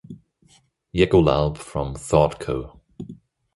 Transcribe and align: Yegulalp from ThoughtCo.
Yegulalp 0.97 1.59
from 1.59 1.93
ThoughtCo. 1.93 2.75